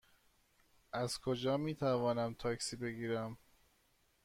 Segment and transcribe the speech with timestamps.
[0.93, 3.37] از کجا می توانم تاکسی بگیرم؟